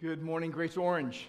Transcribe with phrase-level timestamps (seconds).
[0.00, 1.26] Good morning, Grace Orange.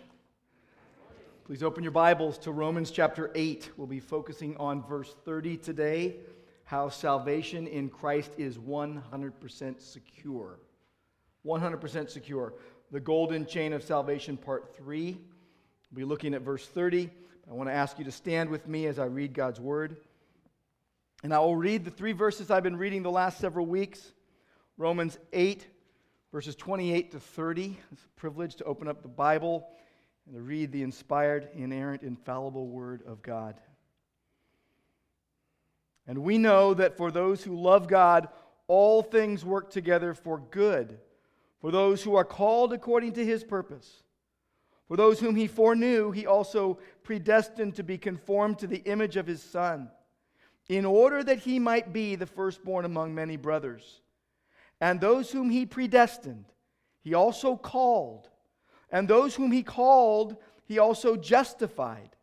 [1.44, 3.72] Please open your Bibles to Romans chapter 8.
[3.78, 6.18] We'll be focusing on verse 30 today
[6.66, 10.60] how salvation in Christ is 100% secure.
[11.44, 12.54] 100% secure.
[12.92, 15.18] The golden chain of salvation, part 3.
[15.92, 17.10] We'll be looking at verse 30.
[17.50, 19.98] I want to ask you to stand with me as I read God's word.
[21.24, 24.12] And I will read the three verses I've been reading the last several weeks
[24.78, 25.66] Romans 8,
[26.32, 27.78] verses 28 to 30.
[27.92, 29.68] It's a privilege to open up the Bible
[30.26, 33.60] and to read the inspired, inerrant, infallible Word of God.
[36.08, 38.30] And we know that for those who love God,
[38.68, 41.00] all things work together for good,
[41.62, 44.04] for those who are called according to his purpose.
[44.88, 49.28] For those whom he foreknew, he also predestined to be conformed to the image of
[49.28, 49.92] his Son,
[50.68, 54.02] in order that he might be the firstborn among many brothers.
[54.82, 56.46] And those whom he predestined,
[57.02, 58.30] he also called.
[58.92, 62.16] And those whom he called, he also justified.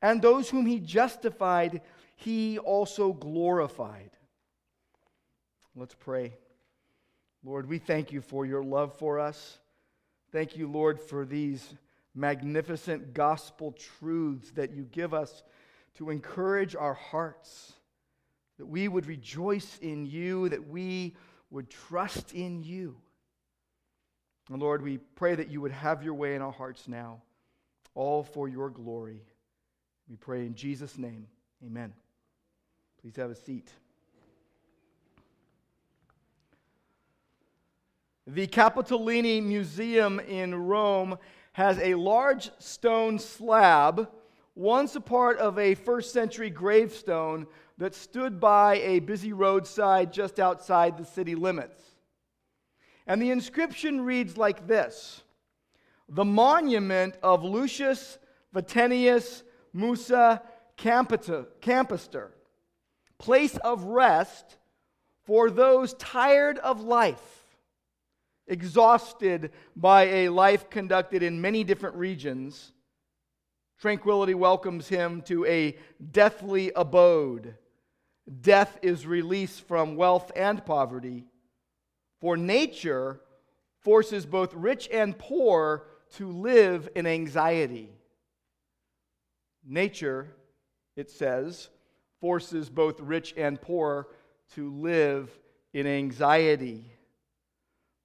[0.00, 1.80] And those whom he justified,
[2.16, 4.10] he also glorified.
[5.76, 6.34] Let's pray.
[7.44, 9.58] Lord, we thank you for your love for us.
[10.30, 11.74] Thank you, Lord, for these
[12.14, 15.42] magnificent gospel truths that you give us
[15.94, 17.72] to encourage our hearts,
[18.58, 21.16] that we would rejoice in you, that we
[21.52, 22.96] would trust in you.
[24.50, 27.22] And Lord, we pray that you would have your way in our hearts now,
[27.94, 29.22] all for your glory.
[30.08, 31.28] We pray in Jesus' name.
[31.64, 31.92] Amen.
[33.00, 33.70] Please have a seat.
[38.26, 41.18] The Capitolini Museum in Rome
[41.52, 44.08] has a large stone slab,
[44.54, 47.46] once a part of a first century gravestone
[47.78, 51.80] that stood by a busy roadside just outside the city limits.
[53.06, 55.22] And the inscription reads like this
[56.08, 58.18] The monument of Lucius
[58.54, 59.42] Vatinius
[59.72, 60.42] Musa
[60.76, 62.30] Campister,
[63.18, 64.58] place of rest
[65.24, 67.46] for those tired of life,
[68.46, 72.72] exhausted by a life conducted in many different regions.
[73.82, 75.76] Tranquility welcomes him to a
[76.12, 77.56] deathly abode
[78.40, 81.24] Death is release from wealth and poverty.
[82.20, 83.20] For nature
[83.80, 87.90] forces both rich and poor to live in anxiety.
[89.64, 90.28] Nature,
[90.94, 91.68] it says,
[92.20, 94.06] forces both rich and poor
[94.54, 95.36] to live
[95.72, 96.92] in anxiety.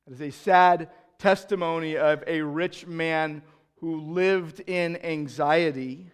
[0.08, 0.90] It is a sad
[1.20, 3.44] testimony of a rich man
[3.80, 6.12] who lived in anxiety.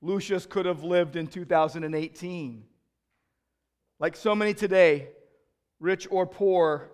[0.00, 2.64] Lucius could have lived in 2018.
[4.00, 5.08] Like so many today,
[5.80, 6.90] rich or poor,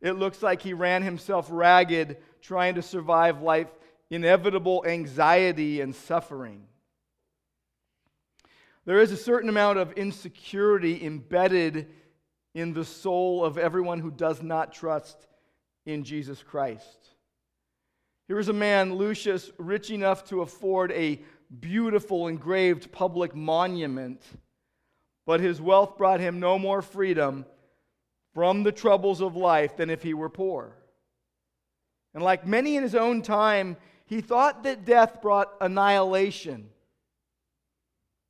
[0.00, 3.68] it looks like he ran himself ragged trying to survive life,
[4.10, 6.66] inevitable anxiety and suffering.
[8.84, 11.88] There is a certain amount of insecurity embedded
[12.54, 15.26] in the soul of everyone who does not trust
[15.86, 17.13] in Jesus Christ.
[18.28, 21.20] Here is a man, Lucius, rich enough to afford a
[21.60, 24.22] beautiful engraved public monument
[25.26, 27.46] but his wealth brought him no more freedom
[28.34, 30.76] from the troubles of life than if he were poor.
[32.14, 33.76] And like many in his own time,
[34.06, 36.68] he thought that death brought annihilation.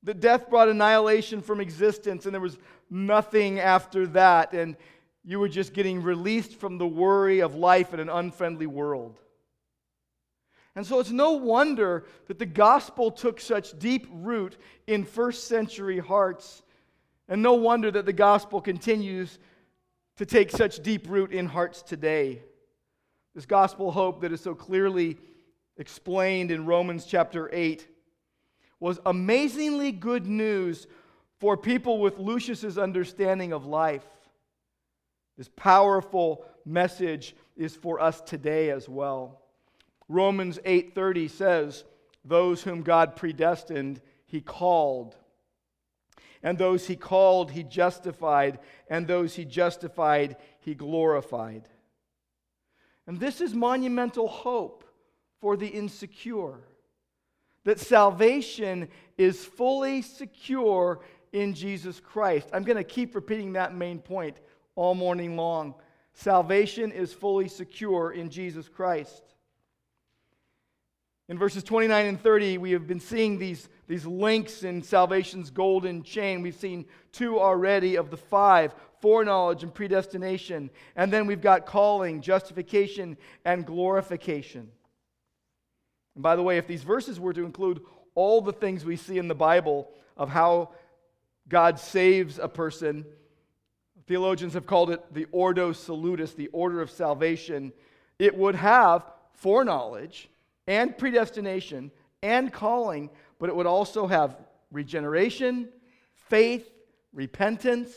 [0.04, 2.58] That death brought annihilation from existence, and there was
[2.90, 4.76] nothing after that, and
[5.24, 9.18] you were just getting released from the worry of life in an unfriendly world.
[10.76, 15.98] And so it's no wonder that the gospel took such deep root in first century
[15.98, 16.62] hearts
[17.28, 19.38] and no wonder that the gospel continues
[20.16, 22.42] to take such deep root in hearts today.
[23.34, 25.16] This gospel hope that is so clearly
[25.76, 27.88] explained in Romans chapter 8
[28.78, 30.86] was amazingly good news
[31.38, 34.04] for people with Lucius's understanding of life.
[35.36, 39.40] This powerful message is for us today as well.
[40.08, 41.84] Romans 8:30 says,
[42.24, 45.16] "Those whom God predestined, he called."
[46.42, 48.58] And those he called, he justified.
[48.88, 51.68] And those he justified, he glorified.
[53.06, 54.84] And this is monumental hope
[55.40, 56.60] for the insecure
[57.64, 61.00] that salvation is fully secure
[61.32, 62.48] in Jesus Christ.
[62.52, 64.38] I'm going to keep repeating that main point
[64.74, 65.74] all morning long.
[66.12, 69.33] Salvation is fully secure in Jesus Christ.
[71.28, 76.02] In verses 29 and 30, we have been seeing these, these links in salvation's golden
[76.02, 76.42] chain.
[76.42, 80.70] We've seen two already of the five foreknowledge and predestination.
[80.96, 84.70] And then we've got calling, justification, and glorification.
[86.14, 87.80] And by the way, if these verses were to include
[88.14, 90.72] all the things we see in the Bible of how
[91.48, 93.06] God saves a person,
[94.06, 97.72] theologians have called it the Ordo Salutis, the order of salvation,
[98.18, 100.28] it would have foreknowledge
[100.66, 101.90] and predestination
[102.22, 104.36] and calling, but it would also have
[104.70, 105.68] regeneration,
[106.14, 106.68] faith,
[107.12, 107.92] repentance.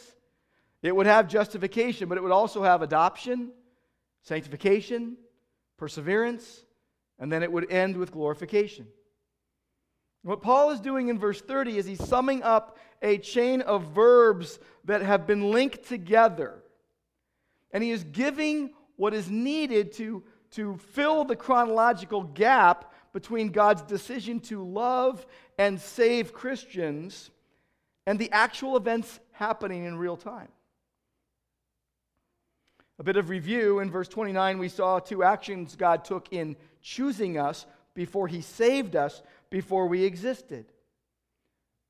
[0.83, 3.51] It would have justification, but it would also have adoption,
[4.21, 5.17] sanctification,
[5.77, 6.63] perseverance,
[7.19, 8.87] and then it would end with glorification.
[10.23, 14.59] What Paul is doing in verse 30 is he's summing up a chain of verbs
[14.83, 16.63] that have been linked together.
[17.71, 23.81] And he is giving what is needed to, to fill the chronological gap between God's
[23.81, 25.25] decision to love
[25.57, 27.31] and save Christians
[28.05, 30.49] and the actual events happening in real time.
[32.99, 37.38] A bit of review in verse 29, we saw two actions God took in choosing
[37.38, 40.65] us before he saved us, before we existed.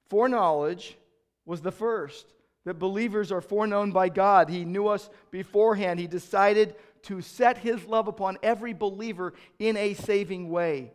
[0.09, 0.97] Foreknowledge
[1.45, 2.25] was the first,
[2.65, 4.49] that believers are foreknown by God.
[4.49, 5.99] He knew us beforehand.
[5.99, 10.93] He decided to set his love upon every believer in a saving way.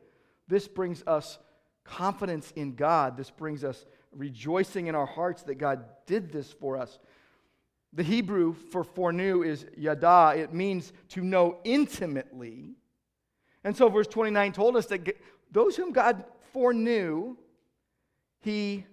[0.48, 1.38] This brings us
[1.84, 3.16] confidence in God.
[3.16, 6.98] This brings us rejoicing in our hearts that God did this for us.
[7.92, 10.34] The Hebrew for foreknew is yada.
[10.36, 12.76] It means to know intimately.
[13.64, 15.16] And so, verse 29 told us that
[15.50, 17.36] those whom God foreknew,
[18.40, 18.86] he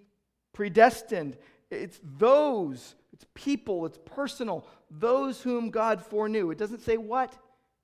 [0.53, 1.37] predestined.
[1.71, 6.51] It's those, it's people, it's personal, those whom God foreknew.
[6.51, 7.33] It doesn't say what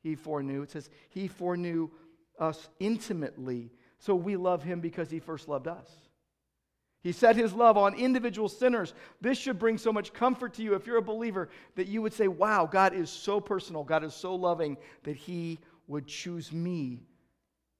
[0.01, 1.89] he foreknew, it says he foreknew
[2.39, 3.71] us intimately.
[3.99, 5.89] So we love him because he first loved us.
[7.01, 8.93] He set his love on individual sinners.
[9.21, 12.13] This should bring so much comfort to you if you're a believer that you would
[12.13, 17.03] say, Wow, God is so personal, God is so loving that he would choose me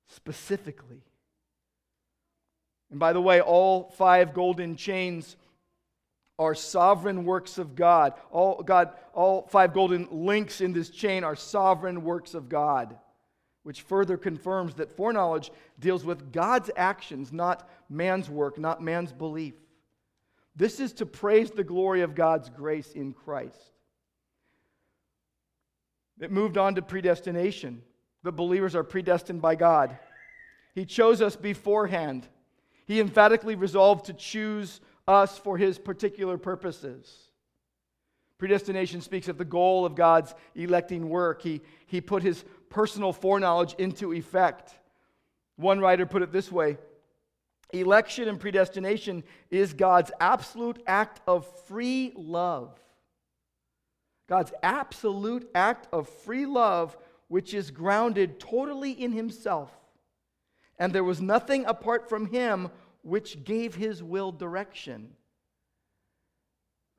[0.07, 1.01] specifically.
[2.91, 5.35] And by the way, all five golden chains
[6.37, 8.13] are sovereign works of God.
[8.31, 12.97] All, God, all five golden links in this chain are sovereign works of God,
[13.63, 19.53] which further confirms that foreknowledge deals with God's actions, not man's work, not man's belief.
[20.55, 23.71] This is to praise the glory of God's grace in Christ.
[26.19, 27.81] It moved on to predestination.
[28.23, 29.97] The believers are predestined by God.
[30.73, 32.27] He chose us beforehand.
[32.85, 37.29] He emphatically resolved to choose us for his particular purposes.
[38.37, 41.41] Predestination speaks of the goal of God's electing work.
[41.41, 44.73] He, he put his personal foreknowledge into effect.
[45.55, 46.77] One writer put it this way
[47.73, 52.77] Election and predestination is God's absolute act of free love.
[54.27, 56.97] God's absolute act of free love,
[57.27, 59.71] which is grounded totally in Himself.
[60.77, 62.69] And there was nothing apart from Him
[63.05, 65.15] which gave his will direction.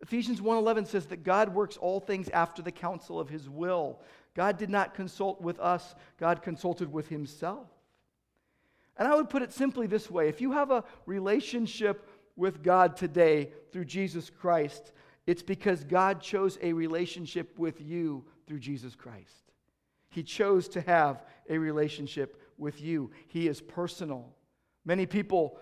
[0.00, 4.00] Ephesians 1:11 says that God works all things after the counsel of his will.
[4.32, 7.66] God did not consult with us, God consulted with himself.
[8.96, 12.96] And I would put it simply this way, if you have a relationship with God
[12.96, 14.92] today through Jesus Christ,
[15.26, 19.50] it's because God chose a relationship with you through Jesus Christ.
[20.10, 23.10] He chose to have a relationship with you.
[23.26, 24.32] He is personal.
[24.84, 25.58] Many people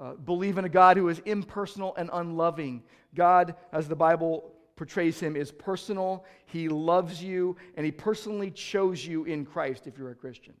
[0.00, 2.82] uh, believe in a God who is impersonal and unloving.
[3.14, 6.24] God, as the Bible portrays him, is personal.
[6.44, 10.54] He loves you, and he personally chose you in Christ if you're a Christian.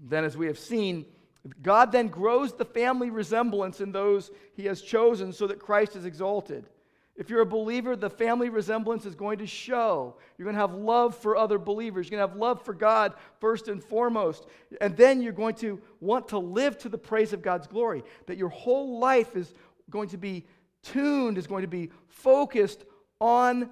[0.00, 1.04] Then, as we have seen,
[1.62, 6.04] God then grows the family resemblance in those he has chosen so that Christ is
[6.04, 6.66] exalted.
[7.18, 10.16] If you're a believer, the family resemblance is going to show.
[10.38, 12.06] You're going to have love for other believers.
[12.06, 14.46] You're going to have love for God first and foremost.
[14.80, 18.04] And then you're going to want to live to the praise of God's glory.
[18.26, 19.52] That your whole life is
[19.90, 20.46] going to be
[20.84, 22.84] tuned, is going to be focused
[23.20, 23.68] on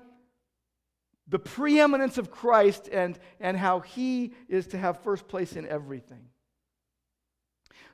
[1.28, 6.24] the preeminence of Christ and, and how he is to have first place in everything.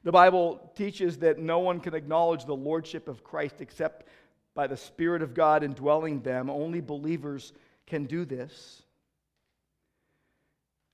[0.05, 4.07] The Bible teaches that no one can acknowledge the lordship of Christ except
[4.55, 6.51] by the Spirit of God indwelling them.
[6.51, 7.53] Only believers
[7.87, 8.83] can do this.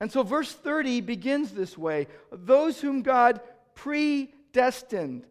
[0.00, 3.40] And so, verse 30 begins this way those whom God
[3.74, 5.26] predestined.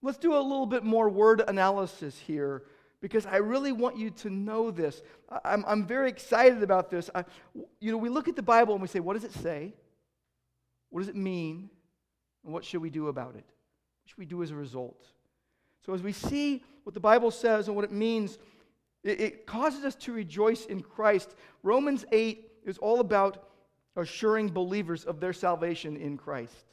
[0.00, 2.62] Let's do a little bit more word analysis here
[3.00, 5.02] because I really want you to know this.
[5.44, 7.10] I'm, I'm very excited about this.
[7.14, 7.24] I,
[7.80, 9.74] you know, we look at the Bible and we say, what does it say?
[10.90, 11.68] What does it mean?
[12.44, 13.44] And what should we do about it?
[13.44, 15.04] What should we do as a result?
[15.88, 18.38] So, as we see what the Bible says and what it means,
[19.02, 21.34] it, causes us to rejoice in Christ.
[21.62, 23.48] Romans 8 is all about
[23.96, 26.66] assuring believers of their salvation in Christ.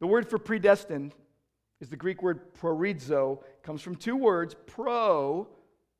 [0.00, 1.14] The word for predestined
[1.78, 5.46] is the Greek word proorizo, comes from two words, pro,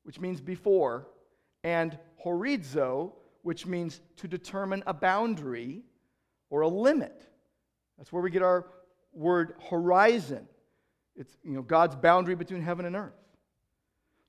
[0.01, 1.05] which means before,
[1.63, 3.11] and horizo,
[3.43, 5.83] which means to determine a boundary
[6.49, 7.27] or a limit.
[7.99, 8.65] That's where we get our
[9.13, 10.47] word horizon.
[11.19, 13.13] It's you know, God's boundary between heaven and earth.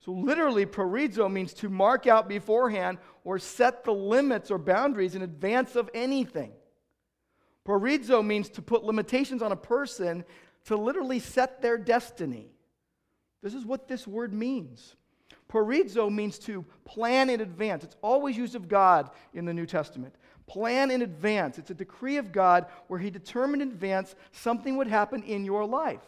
[0.04, 5.22] So, literally, proorizo means to mark out beforehand or set the limits or boundaries in
[5.22, 6.52] advance of anything.
[7.66, 10.24] Proorizo means to put limitations on a person
[10.64, 12.48] to literally set their destiny.
[13.42, 14.96] This is what this word means.
[15.50, 17.84] Proorizo means to plan in advance.
[17.84, 20.14] It's always used of God in the New Testament.
[20.46, 21.58] Plan in advance.
[21.58, 25.64] It's a decree of God where He determined in advance something would happen in your
[25.64, 26.02] life.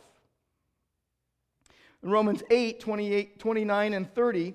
[2.02, 4.54] In Romans 8, 28, 29, and 30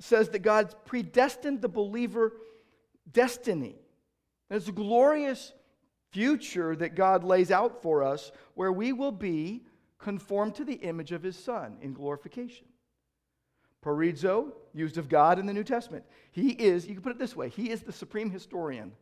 [0.00, 2.32] says that God's predestined the believer
[3.12, 3.76] destiny.
[4.50, 5.52] It's a glorious
[6.10, 9.62] future that God lays out for us where we will be
[9.98, 12.66] conformed to the image of his Son in glorification.
[13.84, 16.04] Proorizo, used of God in the New Testament.
[16.32, 18.92] He is, you can put it this way, he is the supreme historian.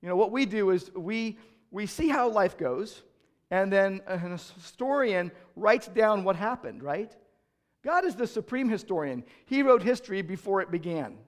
[0.00, 1.38] You know, what we do is we,
[1.70, 3.02] we see how life goes,
[3.52, 7.14] and then a historian writes down what happened, right?
[7.84, 9.24] God is the supreme historian.
[9.44, 11.18] He wrote history before it began.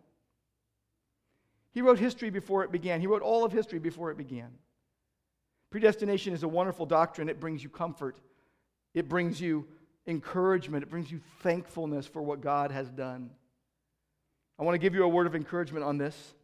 [1.73, 3.03] He wrote history before it began.
[3.03, 4.49] He wrote all of history before it began.
[5.71, 7.29] Predestination is a wonderful doctrine.
[7.29, 8.17] It brings you comfort,
[8.95, 9.67] it brings you
[10.07, 13.29] encouragement, it brings you thankfulness for what God has done.
[14.59, 16.35] I want to give you a word of encouragement on this.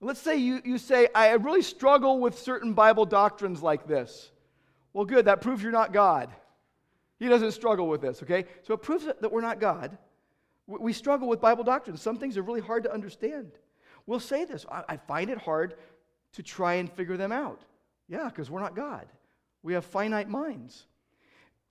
[0.00, 4.30] Let's say you, you say, I really struggle with certain Bible doctrines like this.
[4.98, 6.28] Well, good, that proves you're not God.
[7.20, 8.46] He doesn't struggle with this, okay?
[8.64, 9.96] So it proves that we're not God.
[10.66, 12.02] We struggle with Bible doctrines.
[12.02, 13.52] Some things are really hard to understand.
[14.06, 15.76] We'll say this I find it hard
[16.32, 17.60] to try and figure them out.
[18.08, 19.06] Yeah, because we're not God.
[19.62, 20.88] We have finite minds.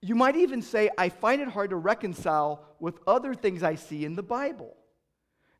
[0.00, 4.06] You might even say, I find it hard to reconcile with other things I see
[4.06, 4.74] in the Bible.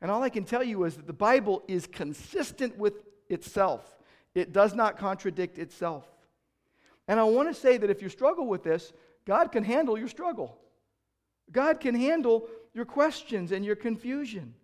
[0.00, 2.94] And all I can tell you is that the Bible is consistent with
[3.28, 3.98] itself,
[4.34, 6.08] it does not contradict itself.
[7.08, 8.92] And I want to say that if you struggle with this,
[9.26, 10.58] God can handle your struggle.
[11.50, 14.54] God can handle your questions and your confusion.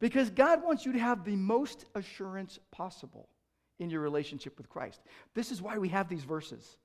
[0.00, 3.28] Because God wants you to have the most assurance possible
[3.78, 5.00] in your relationship with Christ.
[5.34, 6.76] This is why we have these verses.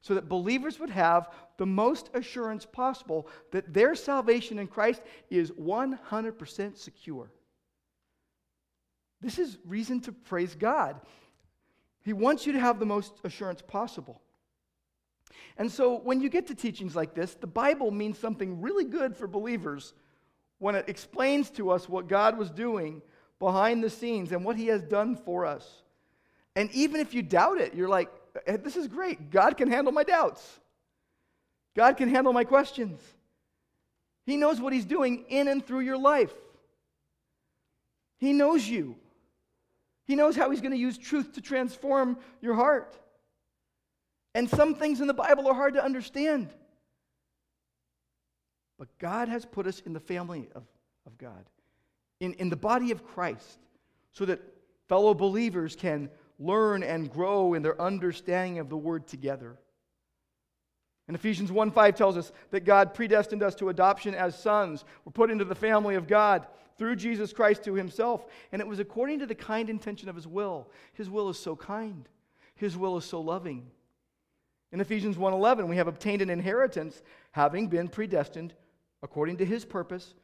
[0.00, 5.50] So that believers would have the most assurance possible that their salvation in Christ is
[5.52, 7.30] 100% secure.
[9.20, 11.00] This is reason to praise God.
[12.04, 14.20] He wants you to have the most assurance possible.
[15.56, 19.16] And so when you get to teachings like this, the Bible means something really good
[19.16, 19.94] for believers
[20.58, 23.02] when it explains to us what God was doing
[23.38, 25.82] behind the scenes and what He has done for us.
[26.56, 28.10] And even if you doubt it, you're like,
[28.46, 29.30] this is great.
[29.30, 30.60] God can handle my doubts,
[31.74, 33.00] God can handle my questions.
[34.26, 36.32] He knows what He's doing in and through your life.
[38.18, 38.96] He knows you.
[40.06, 42.98] He knows how He's going to use truth to transform your heart.
[44.34, 46.50] And some things in the Bible are hard to understand.
[48.78, 50.64] But God has put us in the family of,
[51.06, 51.44] of God,
[52.20, 53.58] in, in the body of Christ,
[54.12, 54.40] so that
[54.88, 59.56] fellow believers can learn and grow in their understanding of the word together.
[61.06, 64.84] And Ephesians 1 5 tells us that God predestined us to adoption as sons.
[65.04, 66.46] We're put into the family of God
[66.76, 68.26] through Jesus Christ to himself.
[68.52, 70.70] And it was according to the kind intention of his will.
[70.92, 72.08] His will is so kind,
[72.54, 73.70] his will is so loving.
[74.72, 78.54] In Ephesians 1:11, we have obtained an inheritance having been predestined
[79.02, 80.14] according to his purpose,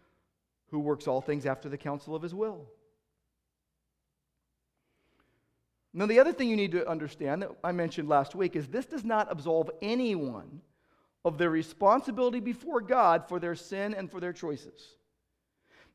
[0.71, 2.67] who works all things after the counsel of his will.
[5.93, 8.87] Now, the other thing you need to understand that I mentioned last week is this
[8.87, 10.63] does not absolve anyone
[11.25, 14.97] of their responsibility before God for their sin and for their choices.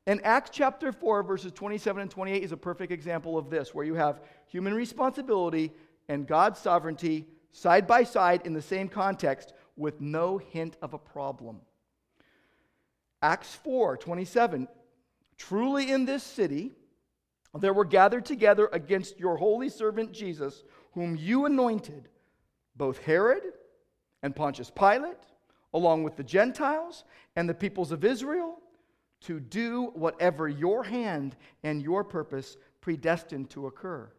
[0.07, 3.85] And Acts chapter 4, verses 27 and 28 is a perfect example of this, where
[3.85, 5.71] you have human responsibility
[6.07, 10.99] and God's sovereignty side by side in the same context with no hint of a
[10.99, 11.61] problem.
[13.21, 14.67] Acts 4 27.
[15.37, 16.73] Truly in this city
[17.59, 22.09] there were gathered together against your holy servant Jesus, whom you anointed,
[22.75, 23.43] both Herod
[24.21, 25.15] and Pontius Pilate,
[25.73, 28.59] along with the Gentiles and the peoples of Israel,
[29.21, 34.11] to do whatever your hand and your purpose predestined to occur.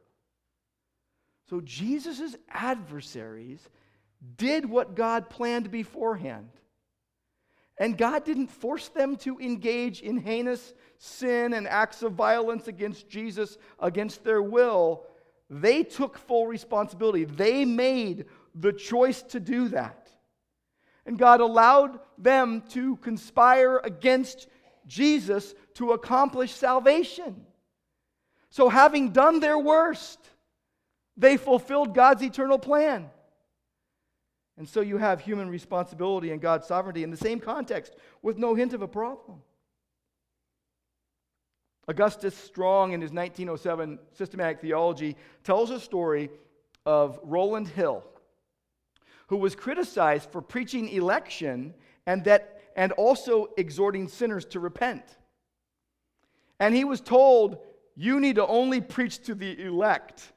[1.49, 3.61] So Jesus' adversaries
[4.37, 6.49] did what God planned beforehand.
[7.79, 13.09] And God didn't force them to engage in heinous sin and acts of violence against
[13.09, 15.05] Jesus against their will.
[15.51, 17.25] They took full responsibility.
[17.25, 18.25] They made
[18.55, 20.09] the choice to do that.
[21.05, 24.49] And God allowed them to conspire against
[24.87, 27.45] Jesus to accomplish salvation.
[28.51, 30.19] So, having done their worst,
[31.17, 33.11] they fulfilled God's eternal plan.
[34.59, 38.55] And so you have human responsibility and God's sovereignty in the same context with no
[38.55, 39.43] hint of a problem.
[41.89, 46.31] Augustus Strong, in his 1907 Systematic Theology, tells a story
[46.85, 48.03] of Rowland Hill,
[49.29, 51.75] who was criticized for preaching election
[52.07, 55.03] and, that, and also exhorting sinners to repent.
[56.61, 57.59] And he was told,
[57.97, 60.33] You need to only preach to the elect.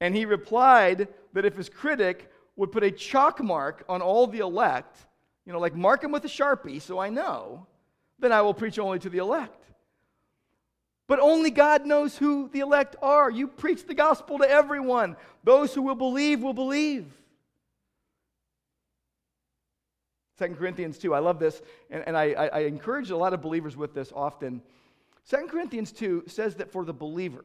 [0.00, 4.38] And he replied that if his critic would put a chalk mark on all the
[4.38, 5.06] elect,
[5.44, 7.66] you know, like mark them with a sharpie so I know,
[8.18, 9.56] then I will preach only to the elect.
[11.06, 13.30] But only God knows who the elect are.
[13.30, 15.16] You preach the gospel to everyone.
[15.42, 17.12] Those who will believe will believe.
[20.40, 23.76] 2 Corinthians 2, I love this, and, and I, I encourage a lot of believers
[23.76, 24.62] with this often.
[25.28, 27.44] 2 Corinthians 2 says that for the believer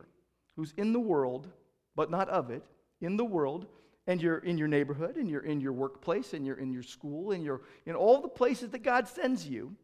[0.55, 1.49] who's in the world,
[1.97, 2.63] but not of it,
[3.01, 3.65] in the world,
[4.07, 7.31] and you're in your neighborhood, and you're in your workplace, and you're in your school,
[7.31, 9.75] and you're in all the places that God sends you,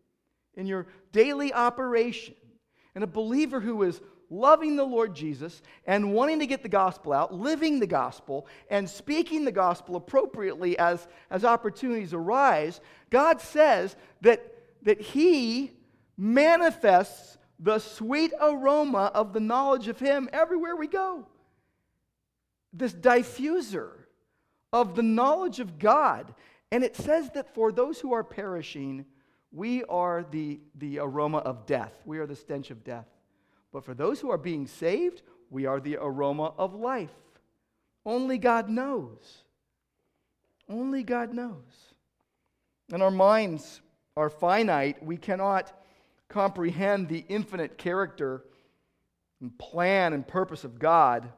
[0.55, 2.35] in your daily operation,
[2.95, 3.99] and a believer who is
[4.31, 8.89] loving the Lord Jesus and wanting to get the gospel out, living the gospel, and
[8.89, 15.71] speaking the gospel appropriately as, as opportunities arise, God says that, that He
[16.17, 21.27] manifests the sweet aroma of the knowledge of Him everywhere we go.
[22.73, 23.91] This diffuser
[24.73, 26.33] of the knowledge of God.
[26.71, 29.05] And it says that for those who are perishing,
[29.51, 31.91] we are the, the aroma of death.
[32.05, 33.07] We are the stench of death.
[33.71, 37.11] But for those who are being saved, we are the aroma of life.
[38.05, 39.43] Only God knows.
[40.69, 41.93] Only God knows.
[42.91, 43.81] And our minds
[44.17, 45.03] are finite.
[45.03, 45.71] We cannot
[46.27, 48.43] comprehend the infinite character
[49.41, 51.31] and plan and purpose of God.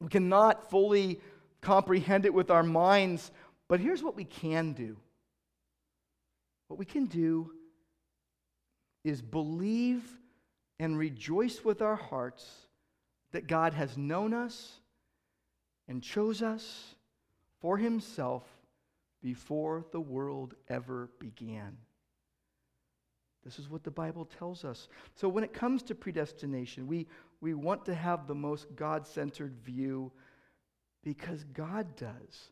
[0.00, 1.20] We cannot fully
[1.60, 3.30] comprehend it with our minds,
[3.68, 4.96] but here's what we can do.
[6.68, 7.52] What we can do
[9.04, 10.02] is believe
[10.78, 12.46] and rejoice with our hearts
[13.32, 14.80] that God has known us
[15.88, 16.94] and chose us
[17.60, 18.44] for himself
[19.22, 21.76] before the world ever began.
[23.44, 24.88] This is what the Bible tells us.
[25.14, 27.08] So, when it comes to predestination, we,
[27.40, 30.12] we want to have the most God centered view
[31.02, 32.50] because God does,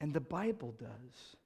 [0.00, 1.36] and the Bible does.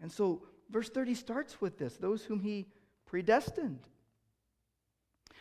[0.00, 2.66] And so, verse 30 starts with this those whom He
[3.06, 3.86] predestined.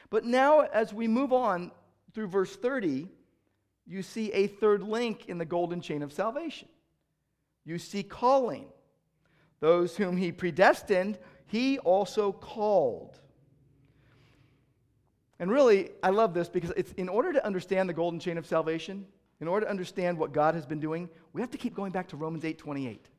[0.09, 1.71] But now, as we move on
[2.13, 3.07] through verse 30,
[3.85, 6.67] you see a third link in the golden chain of salvation.
[7.65, 8.65] You see calling.
[9.59, 13.19] Those whom he predestined, he also called.
[15.39, 18.45] And really, I love this because it's in order to understand the golden chain of
[18.45, 19.05] salvation,
[19.39, 22.09] in order to understand what God has been doing, we have to keep going back
[22.09, 23.09] to Romans 8:28.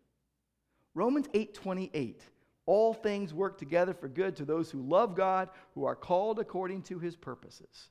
[0.95, 2.21] Romans 8:28.
[2.66, 6.83] All things work together for good to those who love God, who are called according
[6.83, 7.88] to his purposes.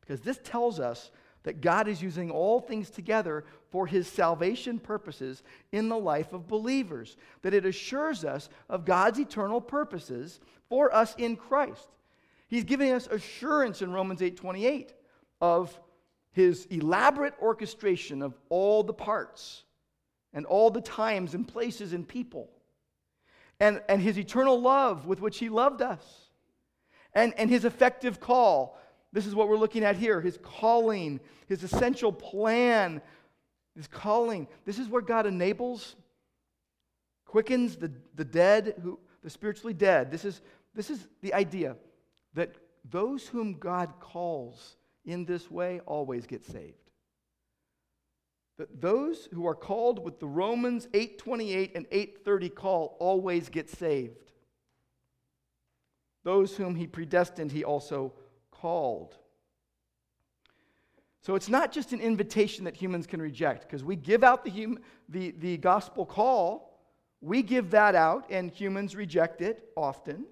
[0.00, 1.10] Because this tells us
[1.42, 6.48] that God is using all things together for his salvation purposes in the life of
[6.48, 11.88] believers, that it assures us of God's eternal purposes for us in Christ.
[12.48, 14.94] He's giving us assurance in Romans 8:28
[15.40, 15.78] of
[16.32, 19.64] his elaborate orchestration of all the parts
[20.32, 22.50] and all the times and places and people,
[23.60, 26.04] and, and his eternal love with which he loved us,
[27.14, 28.78] and, and his effective call.
[29.12, 33.00] This is what we're looking at here his calling, his essential plan,
[33.76, 34.48] his calling.
[34.64, 35.96] This is where God enables,
[37.24, 40.10] quickens the, the dead, who, the spiritually dead.
[40.10, 40.40] This is,
[40.74, 41.76] this is the idea
[42.34, 42.56] that
[42.90, 46.83] those whom God calls in this way always get saved.
[48.56, 54.32] That those who are called with the Romans 8:28 and 8:30 call always get saved.
[56.22, 58.12] Those whom he predestined he also
[58.50, 59.16] called.
[61.20, 64.50] So it's not just an invitation that humans can reject, because we give out the,
[64.50, 66.78] hum, the, the gospel call,
[67.22, 70.26] we give that out, and humans reject it often.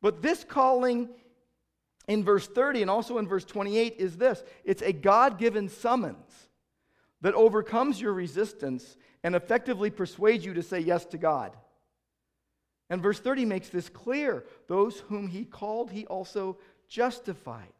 [0.00, 1.10] But this calling
[2.08, 6.48] in verse 30 and also in verse 28 is this it's a God given summons
[7.20, 11.56] that overcomes your resistance and effectively persuades you to say yes to God.
[12.88, 14.44] And verse 30 makes this clear.
[14.66, 17.72] Those whom he called, he also justified.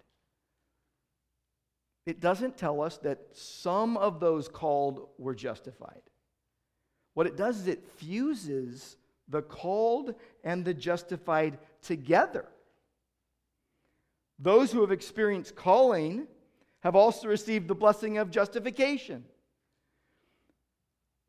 [2.06, 6.02] It doesn't tell us that some of those called were justified.
[7.14, 8.96] What it does is it fuses
[9.28, 12.46] the called and the justified together.
[14.38, 16.26] Those who have experienced calling
[16.80, 19.24] have also received the blessing of justification.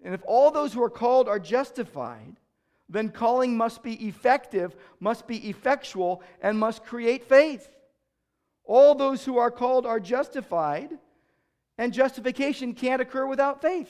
[0.04, 2.38] And if all those who are called are justified,
[2.90, 7.70] then calling must be effective, must be effectual, and must create faith.
[8.66, 10.98] All those who are called are justified,
[11.78, 13.90] and justification can't occur without faith.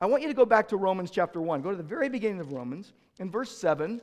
[0.00, 1.62] I want you to go back to Romans chapter 1.
[1.62, 4.00] Go to the very beginning of Romans, in verse 7.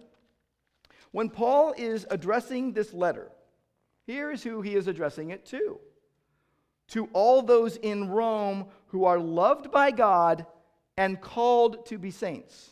[1.12, 3.29] When Paul is addressing this letter,
[4.05, 5.79] here is who he is addressing it to
[6.89, 10.45] to all those in Rome who are loved by God
[10.97, 12.69] and called to be saints.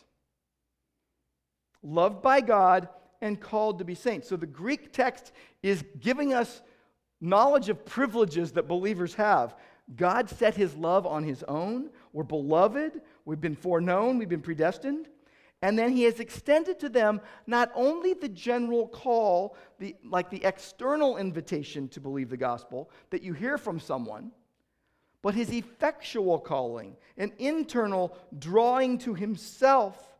[1.82, 2.88] Loved by God
[3.20, 4.28] and called to be saints.
[4.28, 6.62] So the Greek text is giving us
[7.20, 9.56] knowledge of privileges that believers have.
[9.96, 11.90] God set his love on his own.
[12.12, 13.00] We're beloved.
[13.24, 14.18] We've been foreknown.
[14.18, 15.08] We've been predestined.
[15.62, 20.44] And then he has extended to them not only the general call, the, like the
[20.44, 24.32] external invitation to believe the gospel that you hear from someone,
[25.22, 30.12] but his effectual calling, an internal drawing to himself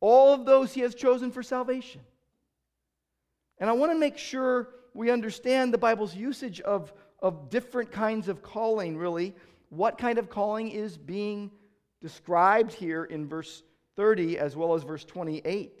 [0.00, 2.00] all of those he has chosen for salvation.
[3.58, 8.28] And I want to make sure we understand the Bible's usage of, of different kinds
[8.28, 9.34] of calling, really.
[9.68, 11.52] What kind of calling is being
[12.00, 13.62] described here in verse
[13.96, 15.80] 30 as well as verse 28.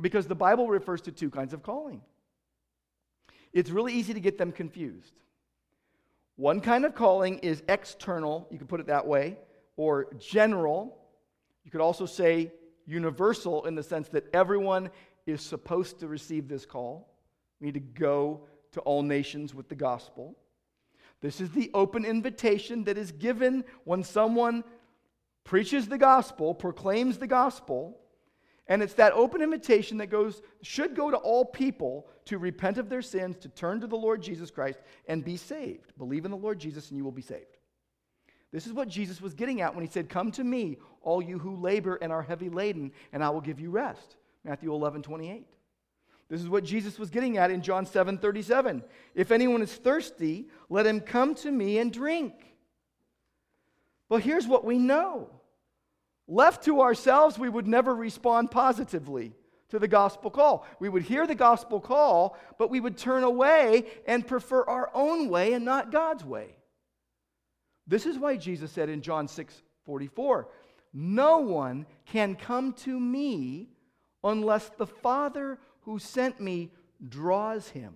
[0.00, 2.00] Because the Bible refers to two kinds of calling.
[3.52, 5.20] It's really easy to get them confused.
[6.36, 9.36] One kind of calling is external, you could put it that way,
[9.76, 10.96] or general.
[11.64, 12.52] You could also say
[12.86, 14.90] universal in the sense that everyone
[15.26, 17.08] is supposed to receive this call.
[17.60, 20.36] We need to go to all nations with the gospel.
[21.20, 24.64] This is the open invitation that is given when someone
[25.44, 27.98] preaches the gospel, proclaims the gospel,
[28.68, 32.88] and it's that open invitation that goes should go to all people to repent of
[32.88, 35.92] their sins, to turn to the Lord Jesus Christ and be saved.
[35.98, 37.58] Believe in the Lord Jesus and you will be saved.
[38.52, 41.38] This is what Jesus was getting at when he said, "Come to me, all you
[41.38, 45.46] who labor and are heavy laden, and I will give you rest." Matthew 11, 28.
[46.28, 48.84] This is what Jesus was getting at in John 7, 37.
[49.14, 52.51] If anyone is thirsty, let him come to me and drink.
[54.12, 55.30] Well, here's what we know
[56.28, 59.32] left to ourselves, we would never respond positively
[59.70, 60.66] to the gospel call.
[60.80, 65.30] We would hear the gospel call, but we would turn away and prefer our own
[65.30, 66.58] way and not God's way.
[67.86, 70.46] This is why Jesus said in John 6 44,
[70.92, 73.70] No one can come to me
[74.22, 76.70] unless the Father who sent me
[77.08, 77.94] draws him.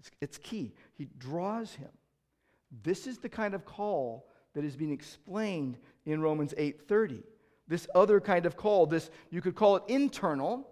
[0.00, 0.74] It's, it's key.
[0.98, 1.90] He draws him.
[2.82, 7.22] This is the kind of call that is being explained in Romans 8:30.
[7.66, 10.68] This other kind of call, this you could call it internal.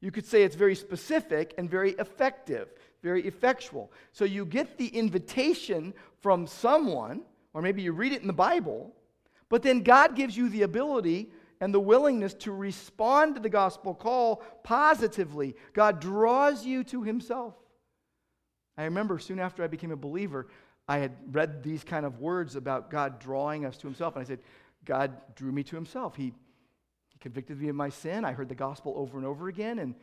[0.00, 3.90] You could say it's very specific and very effective, very effectual.
[4.12, 7.22] So you get the invitation from someone,
[7.54, 8.94] or maybe you read it in the Bible,
[9.48, 13.94] but then God gives you the ability and the willingness to respond to the gospel
[13.94, 15.56] call positively.
[15.72, 17.54] God draws you to himself.
[18.76, 20.48] I remember soon after I became a believer,
[20.86, 24.16] I had read these kind of words about God drawing us to himself.
[24.16, 24.40] And I said,
[24.84, 26.14] God drew me to himself.
[26.14, 26.32] He,
[27.08, 28.24] he convicted me of my sin.
[28.24, 29.78] I heard the gospel over and over again.
[29.78, 29.94] And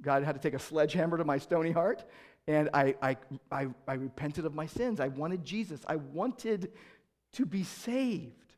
[0.00, 2.04] God had to take a sledgehammer to my stony heart.
[2.46, 3.16] And I, I,
[3.50, 5.00] I, I repented of my sins.
[5.00, 5.80] I wanted Jesus.
[5.86, 6.72] I wanted
[7.32, 8.54] to be saved.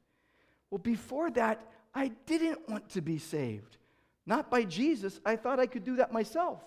[0.70, 1.60] Well, before that,
[1.94, 3.76] I didn't want to be saved.
[4.24, 5.20] Not by Jesus.
[5.24, 6.60] I thought I could do that myself.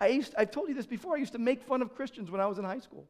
[0.00, 1.14] I used, I've told you this before.
[1.14, 3.06] I used to make fun of Christians when I was in high school.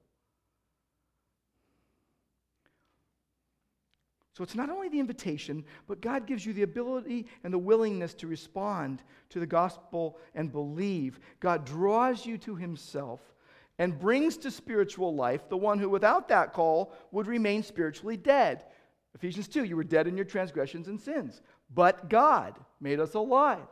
[4.37, 8.13] So it's not only the invitation, but God gives you the ability and the willingness
[8.17, 11.21] to respond to the gospel and believe.
[11.41, 13.23] God draws you to himself
[13.79, 18.65] and brings to spiritual life the one who, without that call, would remain spiritually dead.
[19.15, 21.41] Ephesians 2, you were dead in your transgressions and sins,
[21.75, 23.67] but God made us alive.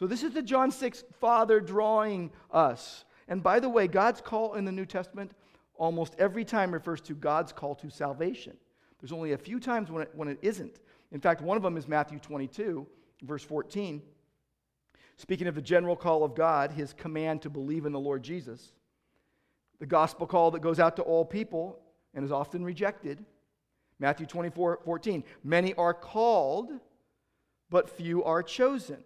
[0.00, 3.04] So this is the John 6 Father drawing us.
[3.28, 5.30] And by the way, God's call in the New Testament
[5.76, 8.56] almost every time refers to God's call to salvation.
[9.00, 10.78] There's only a few times when it, when it isn't.
[11.12, 12.86] In fact, one of them is Matthew 22,
[13.22, 14.02] verse 14.
[15.16, 18.72] Speaking of the general call of God, his command to believe in the Lord Jesus,
[19.78, 21.78] the gospel call that goes out to all people
[22.14, 23.24] and is often rejected.
[23.98, 25.24] Matthew 24, 14.
[25.44, 26.70] Many are called,
[27.70, 29.02] but few are chosen.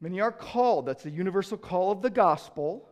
[0.00, 0.86] Many are called.
[0.86, 2.88] That's the universal call of the gospel.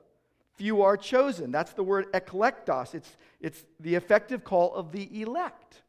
[0.58, 1.52] Few are chosen.
[1.52, 2.92] That's the word eklektos.
[2.92, 5.82] It's, it's the effective call of the elect.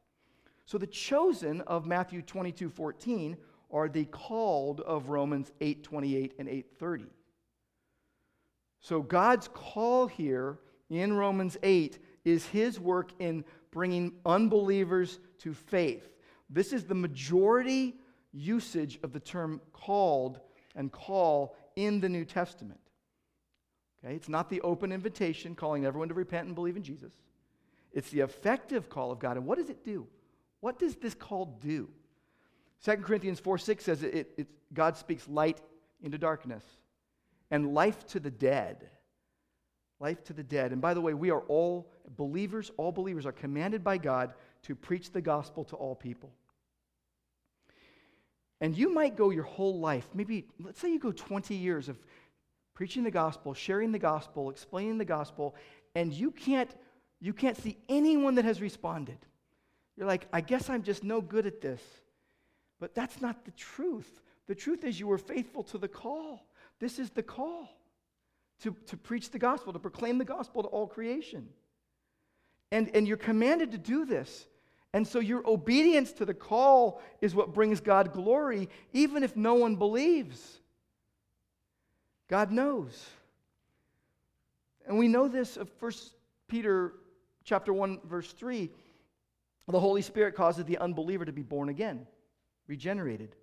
[0.66, 3.36] So the chosen of Matthew 22 14
[3.72, 7.06] are the called of Romans 8 28 and 8 30.
[8.80, 10.60] So God's call here
[10.92, 16.14] in Romans 8 is his work in bringing unbelievers to faith.
[16.48, 17.96] This is the majority
[18.32, 20.40] usage of the term called
[20.76, 22.80] and call in the New Testament.
[24.04, 27.14] Okay, it's not the open invitation calling everyone to repent and believe in Jesus.
[27.92, 29.38] It's the effective call of God.
[29.38, 30.08] And what does it do?
[30.62, 31.90] What does this call do?
[32.86, 35.62] 2 Corinthians 4 6 says it, it, it, God speaks light
[36.02, 36.64] into darkness
[37.52, 38.90] and life to the dead.
[40.00, 40.72] Life to the dead.
[40.72, 44.34] And by the way, we are all believers, all believers are commanded by God
[44.64, 46.32] to preach the gospel to all people.
[48.62, 51.98] And you might go your whole life, maybe, let's say you go 20 years of
[52.80, 55.54] preaching the gospel, sharing the gospel, explaining the gospel,
[55.96, 56.74] and you can't,
[57.20, 59.18] you can't see anyone that has responded.
[59.98, 61.82] You're like, I guess I'm just no good at this.
[62.80, 64.22] But that's not the truth.
[64.48, 66.48] The truth is you were faithful to the call.
[66.80, 67.68] This is the call
[68.62, 71.50] to, to preach the gospel, to proclaim the gospel to all creation.
[72.72, 74.48] And, and you're commanded to do this.
[74.94, 79.56] And so your obedience to the call is what brings God glory, even if no
[79.56, 80.62] one believes.
[82.30, 83.06] God knows.
[84.88, 85.92] And we know this of 1
[86.48, 86.94] Peter
[87.44, 88.70] chapter 1, verse 3.
[89.68, 92.08] The Holy Spirit causes the unbeliever to be born again,
[92.68, 93.36] regenerated.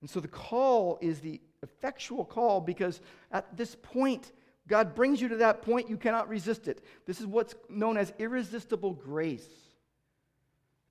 [0.00, 4.32] And so the call is the effectual call because at this point,
[4.66, 6.82] God brings you to that point, you cannot resist it.
[7.06, 9.46] This is what's known as irresistible grace.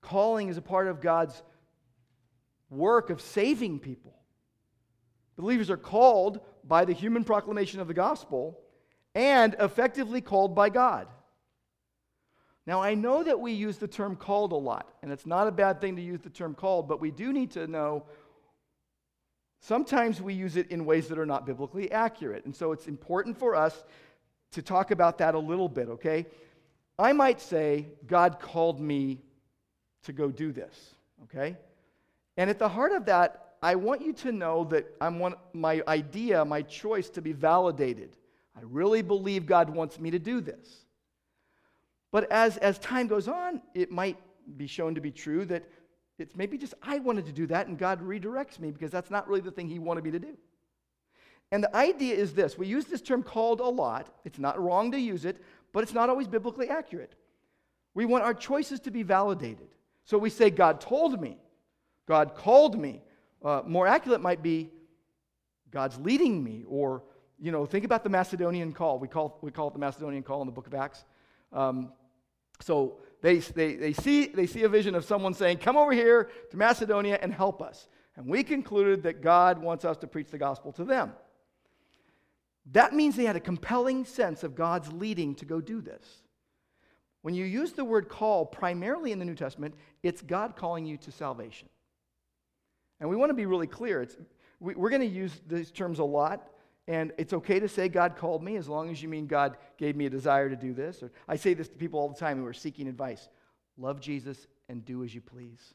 [0.02, 1.41] Calling is a part of God's
[2.69, 4.13] work of saving people.
[5.36, 8.60] Believers are called by the human proclamation of the gospel
[9.15, 11.08] and effectively called by God.
[12.65, 15.52] Now, I know that we use the term called a lot, and it's not a
[15.52, 18.06] bad thing to use the term called, but we do need to know
[19.60, 22.45] sometimes we use it in ways that are not biblically accurate.
[22.45, 23.84] And so it's important for us
[24.52, 26.26] to talk about that a little bit, okay?
[26.97, 29.19] I might say, God called me
[30.04, 31.58] to go do this, okay?
[32.38, 35.82] And at the heart of that, I want you to know that I want my
[35.88, 38.17] idea, my choice to be validated.
[38.56, 40.86] I really believe God wants me to do this.
[42.12, 44.17] But as, as time goes on, it might
[44.58, 45.63] be shown to be true that
[46.19, 49.28] it's maybe just I wanted to do that and God redirects me because that's not
[49.30, 50.38] really the thing He wanted me to do.
[51.54, 54.13] And the idea is this we use this term called a lot.
[54.26, 57.15] It's not wrong to use it, but it's not always biblically accurate.
[57.93, 59.69] We want our choices to be validated.
[60.04, 61.38] So we say, God told me,
[62.08, 63.02] God called me.
[63.43, 64.69] Uh, more accurate might be,
[65.71, 66.63] God's leading me.
[66.67, 67.03] Or,
[67.39, 68.99] you know, think about the Macedonian call.
[68.99, 71.03] We call, we call it the Macedonian call in the book of Acts.
[71.51, 71.91] Um,
[72.62, 76.29] so they, they, they, see, they see a vision of someone saying, Come over here
[76.51, 77.88] to Macedonia and help us.
[78.15, 81.13] And we concluded that God wants us to preach the gospel to them.
[82.71, 86.06] That means they had a compelling sense of God's leading to go do this.
[87.23, 90.97] When you use the word call primarily in the New Testament, it's God calling you
[90.97, 91.69] to salvation.
[92.99, 94.01] And we want to be really clear.
[94.01, 94.15] It's,
[94.60, 96.47] we, are going to use these terms a lot,
[96.88, 99.95] and it's okay to say God called me as long as you mean God gave
[99.95, 101.03] me a desire to do this.
[101.03, 103.29] Or I say this to people all the time who are seeking advice
[103.77, 105.73] love Jesus and do as you please.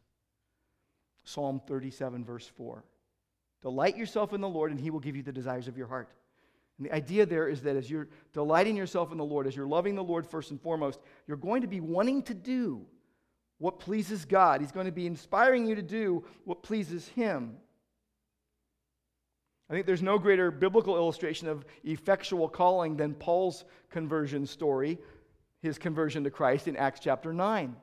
[1.24, 2.84] Psalm 37, verse 4.
[3.60, 6.08] Delight yourself in the Lord, and he will give you the desires of your heart.
[6.78, 9.66] And the idea there is that as you're delighting yourself in the Lord, as you're
[9.66, 12.86] loving the Lord first and foremost, you're going to be wanting to do
[13.58, 14.60] what pleases God.
[14.60, 17.56] He's going to be inspiring you to do what pleases Him.
[19.70, 24.98] I think there's no greater biblical illustration of effectual calling than Paul's conversion story,
[25.60, 27.76] his conversion to Christ in Acts chapter 9.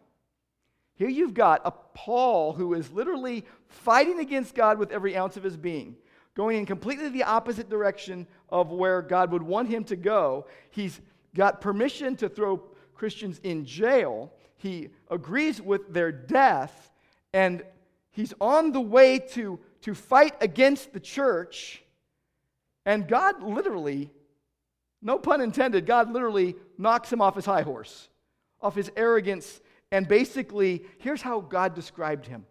[0.96, 5.44] Here you've got a Paul who is literally fighting against God with every ounce of
[5.44, 5.98] his being
[6.36, 10.46] going in completely the opposite direction of where God would want him to go.
[10.70, 11.00] He's
[11.34, 12.58] got permission to throw
[12.94, 14.32] Christians in jail.
[14.58, 16.92] He agrees with their death,
[17.34, 17.64] and
[18.12, 21.84] he's on the way to, to fight against the church.
[22.86, 24.12] And God literally,
[25.02, 28.10] no pun intended, God literally knocks him off his high horse,
[28.62, 29.60] off his arrogance.
[29.92, 32.46] And basically, here's how God described him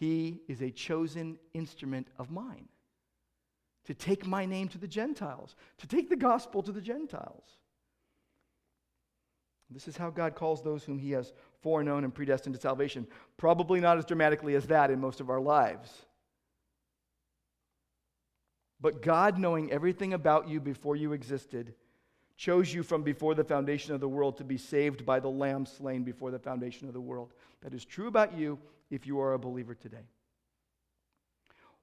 [0.00, 2.68] he is a chosen instrument of mine
[3.84, 7.59] to take my name to the Gentiles, to take the gospel to the Gentiles.
[9.70, 13.06] This is how God calls those whom he has foreknown and predestined to salvation.
[13.36, 15.90] Probably not as dramatically as that in most of our lives.
[18.80, 21.74] But God, knowing everything about you before you existed,
[22.36, 25.66] chose you from before the foundation of the world to be saved by the Lamb
[25.66, 27.34] slain before the foundation of the world.
[27.62, 28.58] That is true about you
[28.90, 30.08] if you are a believer today.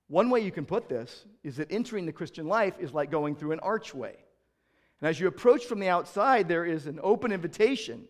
[0.07, 3.35] One way you can put this is that entering the Christian life is like going
[3.35, 4.15] through an archway.
[5.01, 8.07] And as you approach from the outside, there is an open invitation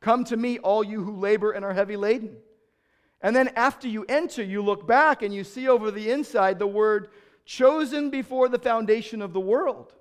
[0.00, 2.36] Come to me, all you who labor and are heavy laden.
[3.20, 6.66] And then after you enter, you look back and you see over the inside the
[6.66, 7.08] word
[7.44, 9.92] chosen before the foundation of the world.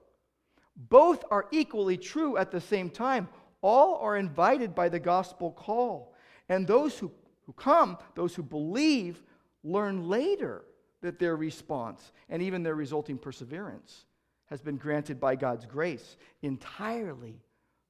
[0.75, 3.27] Both are equally true at the same time.
[3.61, 6.13] All are invited by the gospel call.
[6.47, 7.11] And those who,
[7.45, 9.21] who come, those who believe,
[9.65, 10.63] learn later
[11.01, 14.05] that their response and even their resulting perseverance
[14.49, 17.41] has been granted by God's grace, entirely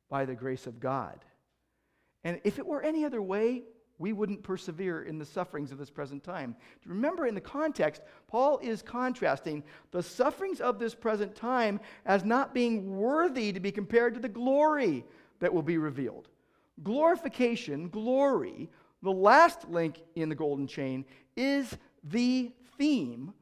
[0.09, 1.23] by the grace of God.
[2.23, 3.63] And if it were any other way,
[3.97, 6.55] we wouldn't persevere in the sufferings of this present time.
[6.85, 12.53] Remember, in the context, Paul is contrasting the sufferings of this present time as not
[12.53, 15.05] being worthy to be compared to the glory
[15.39, 16.29] that will be revealed.
[16.81, 18.69] Glorification, glory,
[19.03, 23.33] the last link in the golden chain, is the theme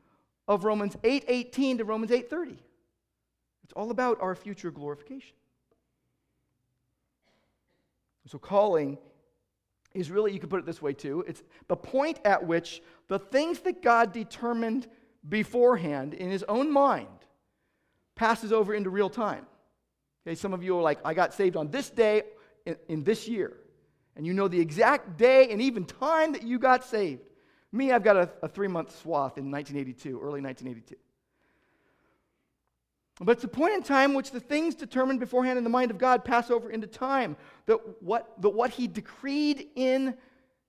[0.48, 2.58] of Romans 8:18 to Romans 8:30.
[3.78, 5.36] All about our future glorification.
[8.26, 8.98] So calling
[9.94, 11.24] is really, you could put it this way too.
[11.28, 14.88] It's the point at which the things that God determined
[15.30, 17.08] beforehand in his own mind
[18.16, 19.46] passes over into real time.
[20.26, 22.24] Okay, some of you are like, I got saved on this day
[22.66, 23.54] in, in this year.
[24.16, 27.22] And you know the exact day and even time that you got saved.
[27.72, 30.96] Me, I've got a, a three month swath in 1982, early 1982.
[33.20, 35.98] But it's a point in time which the things determined beforehand in the mind of
[35.98, 37.36] God pass over into time.
[37.66, 40.16] That what, that what He decreed in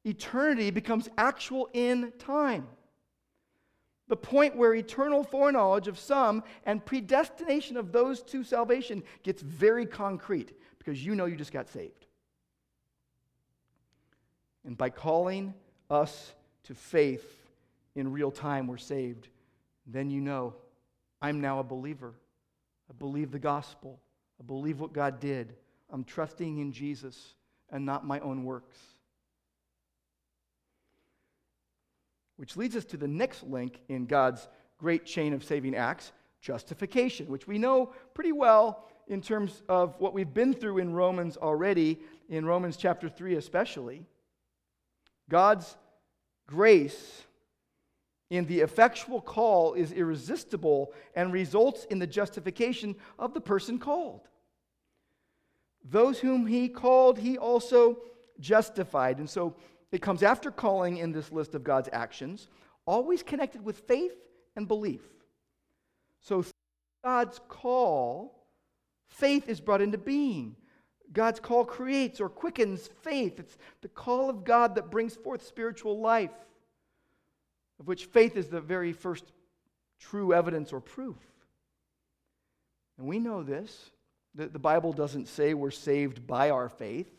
[0.04, 2.66] eternity becomes actual in time.
[4.08, 9.84] The point where eternal foreknowledge of some and predestination of those to salvation gets very
[9.84, 12.06] concrete because you know you just got saved.
[14.64, 15.52] And by calling
[15.90, 16.32] us
[16.64, 17.46] to faith
[17.94, 19.28] in real time, we're saved.
[19.86, 20.54] Then you know
[21.20, 22.14] I'm now a believer.
[22.90, 24.00] I believe the gospel.
[24.40, 25.54] I believe what God did.
[25.90, 27.34] I'm trusting in Jesus
[27.70, 28.78] and not my own works.
[32.36, 34.48] Which leads us to the next link in God's
[34.78, 40.14] great chain of saving acts justification, which we know pretty well in terms of what
[40.14, 41.98] we've been through in Romans already,
[42.28, 44.04] in Romans chapter 3 especially.
[45.28, 45.76] God's
[46.46, 47.24] grace
[48.30, 54.28] in the effectual call is irresistible and results in the justification of the person called.
[55.84, 57.98] Those whom he called, he also
[58.38, 59.18] justified.
[59.18, 59.56] And so
[59.90, 62.48] it comes after calling in this list of God's actions,
[62.84, 64.12] always connected with faith
[64.56, 65.00] and belief.
[66.20, 66.44] So
[67.02, 68.46] God's call,
[69.08, 70.56] faith is brought into being.
[71.10, 73.38] God's call creates or quickens faith.
[73.38, 76.32] It's the call of God that brings forth spiritual life
[77.80, 79.24] of which faith is the very first
[80.00, 81.16] true evidence or proof.
[82.98, 83.90] And we know this.
[84.34, 87.10] that the Bible doesn't say we're saved by our faith,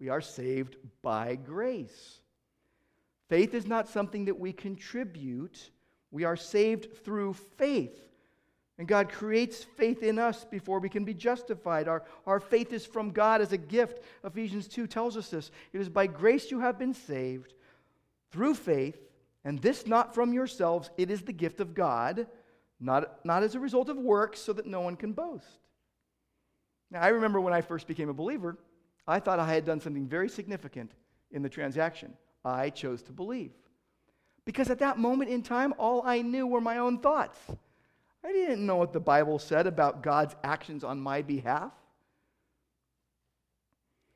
[0.00, 2.20] we are saved by grace.
[3.28, 5.70] Faith is not something that we contribute,
[6.10, 8.06] we are saved through faith.
[8.78, 11.88] And God creates faith in us before we can be justified.
[11.88, 14.02] Our, our faith is from God as a gift.
[14.22, 15.50] Ephesians 2 tells us this.
[15.72, 17.54] It is by grace you have been saved
[18.30, 19.05] through faith,
[19.46, 22.26] and this not from yourselves, it is the gift of God,
[22.80, 25.60] not, not as a result of works, so that no one can boast.
[26.90, 28.58] Now, I remember when I first became a believer,
[29.06, 30.90] I thought I had done something very significant
[31.30, 32.14] in the transaction.
[32.44, 33.52] I chose to believe.
[34.44, 37.38] Because at that moment in time, all I knew were my own thoughts.
[38.24, 41.70] I didn't know what the Bible said about God's actions on my behalf.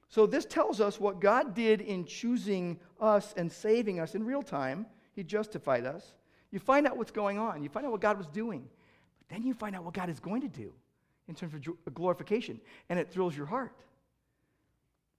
[0.08, 4.42] So, this tells us what God did in choosing us and saving us in real
[4.42, 6.14] time he justified us.
[6.50, 7.62] You find out what's going on.
[7.62, 8.68] You find out what God was doing.
[9.18, 10.72] But then you find out what God is going to do
[11.28, 13.72] in terms of uh, glorification, and it thrills your heart.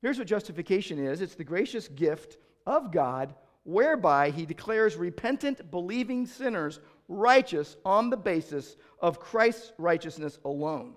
[0.02, 6.26] Here's what justification is it's the gracious gift of God whereby he declares repentant, believing
[6.26, 10.96] sinners righteous on the basis of Christ's righteousness alone.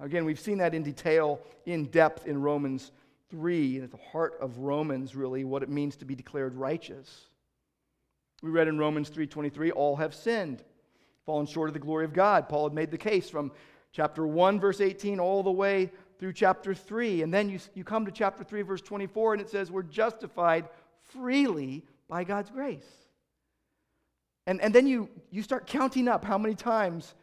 [0.00, 2.92] Again, we've seen that in detail, in depth in Romans
[3.30, 7.28] 3, and at the heart of Romans, really, what it means to be declared righteous.
[8.42, 10.62] We read in Romans 3:23, all have sinned,
[11.24, 12.48] fallen short of the glory of God.
[12.48, 13.52] Paul had made the case from
[13.92, 15.90] chapter 1 verse 18 all the way
[16.22, 17.22] through chapter 3.
[17.22, 20.68] And then you, you come to chapter 3, verse 24, and it says, We're justified
[21.02, 22.86] freely by God's grace.
[24.46, 27.14] And, and then you, you start counting up how many times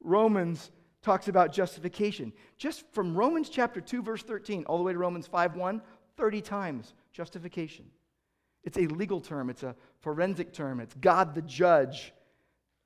[0.00, 0.70] Romans
[1.02, 2.32] talks about justification.
[2.56, 5.82] Just from Romans chapter 2, verse 13, all the way to Romans 5 1,
[6.16, 7.84] 30 times justification.
[8.66, 12.12] It's a legal term, it's a forensic term, it's God the judge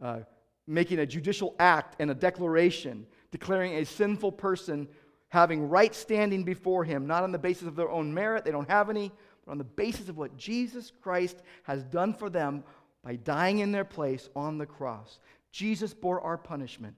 [0.01, 0.21] uh,
[0.67, 4.87] making a judicial act and a declaration, declaring a sinful person
[5.31, 8.69] having right standing before him, not on the basis of their own merit, they don't
[8.69, 9.11] have any,
[9.45, 12.63] but on the basis of what Jesus Christ has done for them
[13.03, 15.19] by dying in their place on the cross.
[15.51, 16.97] Jesus bore our punishment.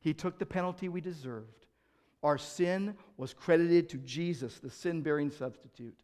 [0.00, 1.66] He took the penalty we deserved.
[2.22, 5.98] Our sin was credited to Jesus, the sin-bearing substitute.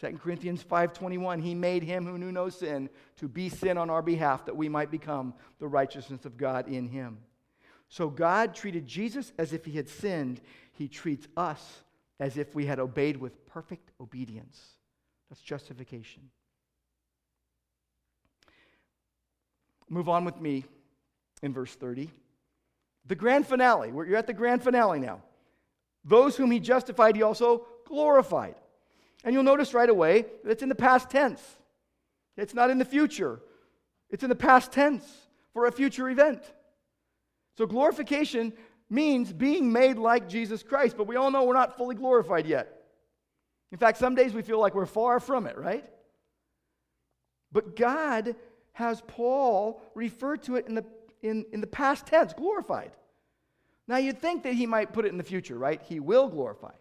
[0.00, 4.02] 2 Corinthians 5:21 He made him who knew no sin to be sin on our
[4.02, 7.18] behalf that we might become the righteousness of God in him.
[7.88, 10.40] So God treated Jesus as if he had sinned.
[10.72, 11.82] He treats us
[12.18, 14.60] as if we had obeyed with perfect obedience.
[15.28, 16.30] That's justification.
[19.88, 20.64] Move on with me
[21.42, 22.10] in verse 30.
[23.06, 23.88] The grand finale.
[23.88, 25.22] You're at the grand finale now.
[26.04, 28.56] Those whom he justified, he also glorified.
[29.24, 31.40] And you'll notice right away that it's in the past tense.
[32.36, 33.40] It's not in the future,
[34.10, 35.04] it's in the past tense
[35.52, 36.42] for a future event.
[37.56, 38.52] So glorification
[38.90, 42.82] means being made like Jesus Christ, but we all know we're not fully glorified yet.
[43.72, 45.84] In fact, some days we feel like we're far from it, right?
[47.50, 48.36] But God
[48.72, 50.84] has Paul refer to it in the,
[51.22, 52.90] in, in the past tense, glorified.
[53.86, 55.80] Now you'd think that he might put it in the future, right?
[55.82, 56.72] He will glorify.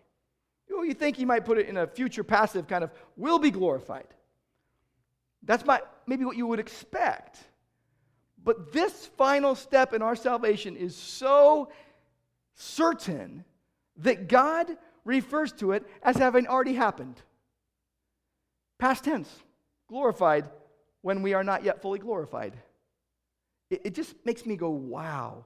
[0.84, 4.08] You think he might put it in a future passive kind of will be glorified.
[5.44, 7.38] That's my, maybe what you would expect.
[8.44, 11.70] But this final step in our salvation is so
[12.56, 13.46] certain
[13.98, 14.68] that God
[15.06, 17.22] refers to it as having already happened.
[18.80, 19.30] Past tense,
[19.88, 20.50] glorified
[21.02, 22.54] when we are not yet fully glorified.
[23.70, 25.46] It, it just makes me go, wow,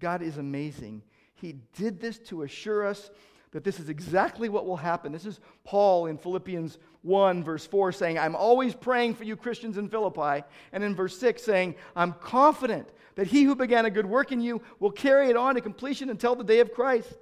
[0.00, 1.02] God is amazing.
[1.34, 3.10] He did this to assure us
[3.52, 5.10] that this is exactly what will happen.
[5.12, 9.76] This is Paul in Philippians 1, verse 4, saying, I'm always praying for you Christians
[9.76, 10.44] in Philippi.
[10.72, 14.40] And in verse 6, saying, I'm confident that he who began a good work in
[14.40, 17.12] you will carry it on to completion until the day of Christ.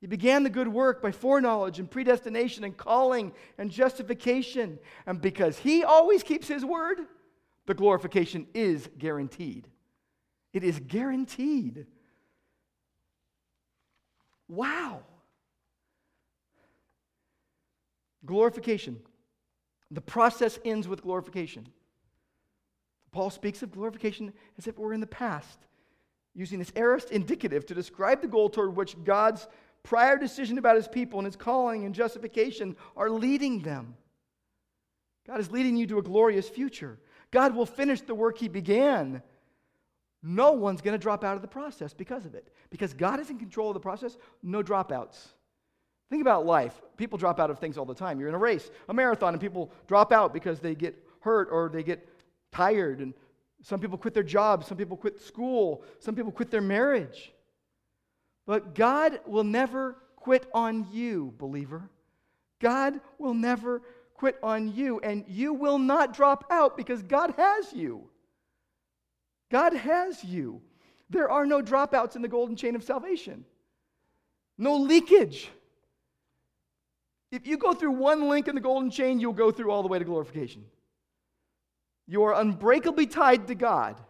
[0.00, 4.78] He began the good work by foreknowledge and predestination and calling and justification.
[5.06, 7.00] And because he always keeps his word,
[7.66, 9.68] the glorification is guaranteed.
[10.52, 11.86] It is guaranteed.
[14.50, 15.02] Wow.
[18.26, 19.00] Glorification.
[19.92, 21.68] The process ends with glorification.
[23.12, 25.58] Paul speaks of glorification as if we're in the past,
[26.34, 29.46] using this aorist indicative to describe the goal toward which God's
[29.84, 33.94] prior decision about his people and his calling and justification are leading them.
[35.26, 36.98] God is leading you to a glorious future.
[37.30, 39.22] God will finish the work he began.
[40.22, 42.52] No one's going to drop out of the process because of it.
[42.68, 45.28] Because God is in control of the process, no dropouts.
[46.10, 46.80] Think about life.
[46.96, 48.18] People drop out of things all the time.
[48.18, 51.70] You're in a race, a marathon, and people drop out because they get hurt or
[51.72, 52.06] they get
[52.52, 53.00] tired.
[53.00, 53.14] And
[53.62, 57.32] some people quit their jobs, some people quit school, some people quit their marriage.
[58.46, 61.88] But God will never quit on you, believer.
[62.60, 63.80] God will never
[64.14, 68.09] quit on you, and you will not drop out because God has you.
[69.50, 70.60] God has you.
[71.10, 73.44] There are no dropouts in the golden chain of salvation,
[74.56, 75.50] no leakage.
[77.32, 79.88] If you go through one link in the golden chain, you'll go through all the
[79.88, 80.64] way to glorification.
[82.06, 84.00] You are unbreakably tied to God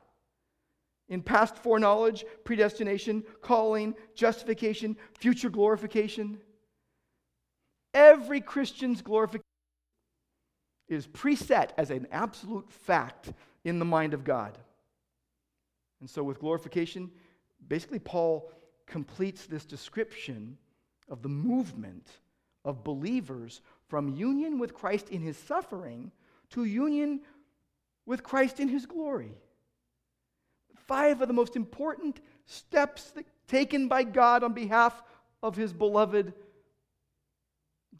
[1.11, 6.39] in past foreknowledge, predestination, calling, justification, future glorification.
[7.93, 9.45] Every Christian's glorification
[10.89, 13.33] is preset as an absolute fact
[13.65, 14.57] in the mind of God.
[16.01, 17.11] And so, with glorification,
[17.69, 18.51] basically, Paul
[18.87, 20.57] completes this description
[21.09, 22.09] of the movement
[22.65, 26.13] of believers from union with Christ in his suffering
[26.51, 27.21] to union
[28.07, 29.35] with Christ in his glory
[30.91, 35.01] five of the most important steps that, taken by God on behalf
[35.41, 36.33] of his beloved.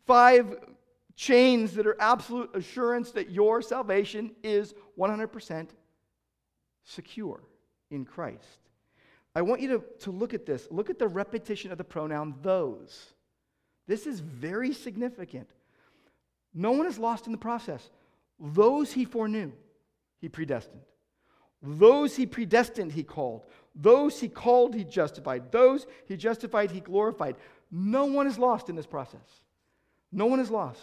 [0.07, 0.57] Five
[1.15, 5.69] chains that are absolute assurance that your salvation is 100%
[6.83, 7.41] secure
[7.91, 8.59] in Christ.
[9.35, 10.67] I want you to, to look at this.
[10.71, 13.15] Look at the repetition of the pronoun those.
[13.87, 15.49] This is very significant.
[16.53, 17.91] No one is lost in the process.
[18.39, 19.53] Those he foreknew,
[20.21, 20.83] he predestined.
[21.63, 23.45] Those he predestined, he called.
[23.75, 25.53] Those he called, he justified.
[25.53, 27.37] Those he justified, he glorified.
[27.71, 29.43] No one is lost in this process.
[30.11, 30.81] No one is lost.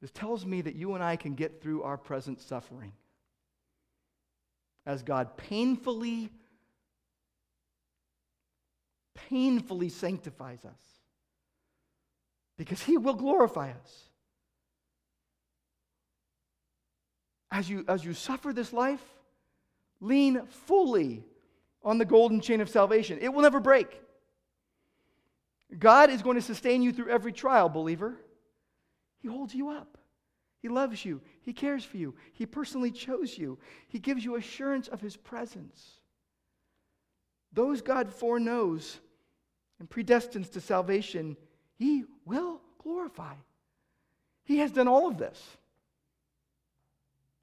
[0.00, 2.92] This tells me that you and I can get through our present suffering
[4.86, 6.30] as God painfully,
[9.14, 10.96] painfully sanctifies us
[12.56, 14.02] because he will glorify us.
[17.50, 19.02] As you, as you suffer this life,
[20.00, 21.24] lean fully
[21.82, 23.18] on the golden chain of salvation.
[23.20, 23.88] It will never break.
[25.78, 28.16] God is going to sustain you through every trial, believer.
[29.20, 29.98] He holds you up.
[30.66, 31.20] He loves you.
[31.42, 32.12] He cares for you.
[32.32, 33.56] He personally chose you.
[33.86, 36.00] He gives you assurance of His presence.
[37.52, 38.98] Those God foreknows
[39.78, 41.36] and predestines to salvation,
[41.76, 43.34] He will glorify.
[44.42, 45.40] He has done all of this.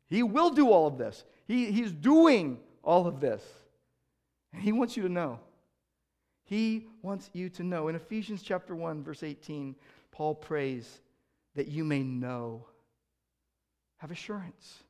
[0.09, 1.23] He will do all of this.
[1.47, 3.41] He, he's doing all of this.
[4.51, 5.39] And He wants you to know.
[6.43, 7.87] He wants you to know.
[7.87, 9.77] In Ephesians chapter 1, verse 18,
[10.11, 10.99] Paul prays
[11.55, 12.65] that you may know.
[14.03, 14.83] Have assurance.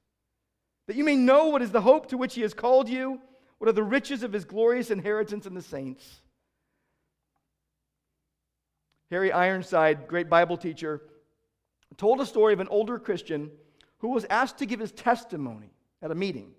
[0.88, 3.22] That you may know what is the hope to which he has called you,
[3.60, 6.22] what are the riches of his glorious inheritance in the saints.
[9.12, 11.04] Harry Ironside, great Bible teacher,
[11.96, 13.52] told a story of an older Christian
[14.00, 15.70] who was asked to give his testimony
[16.02, 16.56] at a meeting.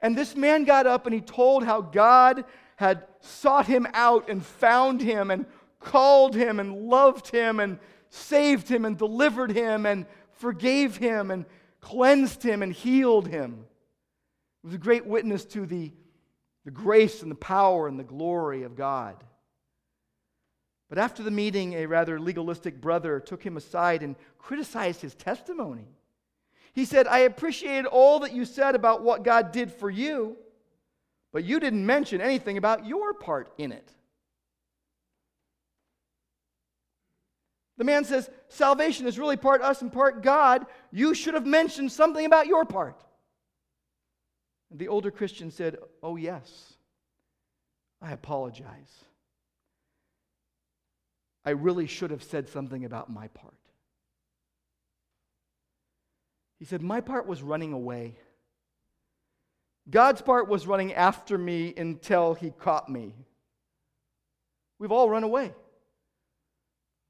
[0.00, 2.44] And this man got up and he told how God
[2.74, 5.46] had sought him out and found him and
[5.78, 7.78] called him and loved him and
[8.10, 10.04] saved him and delivered him and
[10.42, 11.46] forgave him and
[11.80, 13.64] cleansed him and healed him.
[14.62, 15.92] It was a great witness to the,
[16.64, 19.22] the grace and the power and the glory of God.
[20.88, 25.86] But after the meeting, a rather legalistic brother took him aside and criticized his testimony.
[26.72, 30.36] He said, I appreciated all that you said about what God did for you,
[31.32, 33.88] but you didn't mention anything about your part in it.
[37.82, 40.66] The man says, Salvation is really part us and part God.
[40.92, 43.02] You should have mentioned something about your part.
[44.70, 46.74] And the older Christian said, Oh, yes,
[48.00, 48.94] I apologize.
[51.44, 53.52] I really should have said something about my part.
[56.60, 58.14] He said, My part was running away.
[59.90, 63.16] God's part was running after me until he caught me.
[64.78, 65.52] We've all run away.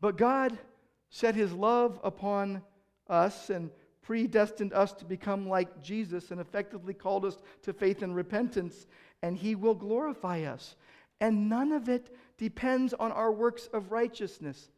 [0.02, 0.58] But God
[1.10, 2.60] set his love upon
[3.08, 3.70] us and
[4.02, 8.88] predestined us to become like Jesus and effectively called us to faith and repentance,
[9.22, 10.74] and he will glorify us.
[11.20, 14.70] And none of it depends on our works of righteousness.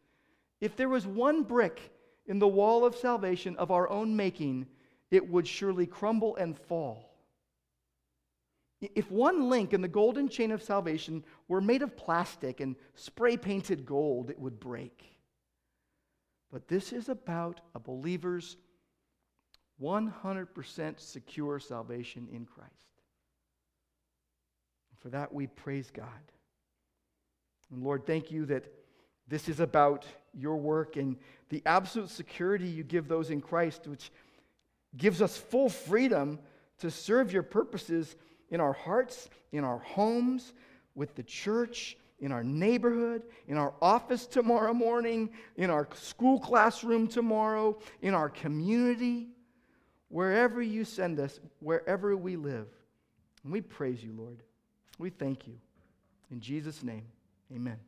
[0.61, 1.91] If there was one brick
[2.27, 4.67] in the wall of salvation of our own making,
[5.09, 7.15] it would surely crumble and fall.
[8.79, 13.37] If one link in the golden chain of salvation were made of plastic and spray
[13.37, 15.14] painted gold, it would break.
[16.55, 18.55] But this is about a believer's
[19.83, 22.71] 100% secure salvation in Christ.
[25.01, 26.07] For that, we praise God.
[27.69, 28.71] And Lord, thank you that
[29.27, 31.17] this is about your work and
[31.49, 34.09] the absolute security you give those in Christ, which
[34.95, 36.39] gives us full freedom
[36.79, 38.15] to serve your purposes
[38.49, 40.53] in our hearts, in our homes,
[40.95, 47.07] with the church, in our neighborhood, in our office tomorrow morning, in our school classroom
[47.07, 49.27] tomorrow, in our community,
[50.09, 52.67] wherever you send us, wherever we live.
[53.43, 54.41] And we praise you, Lord.
[54.97, 55.55] We thank you.
[56.31, 57.03] In Jesus' name,
[57.53, 57.79] amen.